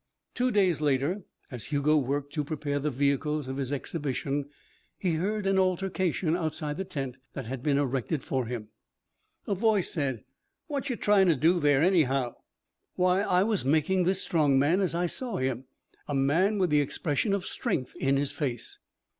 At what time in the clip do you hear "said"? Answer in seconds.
9.91-10.23